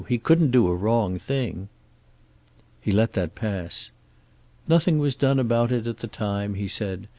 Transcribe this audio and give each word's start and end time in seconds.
He 0.09 0.17
couldn't 0.17 0.49
do 0.49 0.67
a 0.67 0.73
wrong 0.73 1.19
thing." 1.19 1.69
He 2.81 2.91
let 2.91 3.13
that 3.13 3.35
pass. 3.35 3.91
"Nothing 4.67 4.97
was 4.97 5.13
done 5.15 5.37
about 5.37 5.71
it 5.71 5.85
at 5.85 5.99
the 5.99 6.07
time," 6.07 6.55
he 6.55 6.67
said. 6.67 7.07